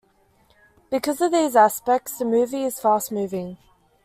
[0.89, 3.59] Because of these aspects, the movie is fast-moving.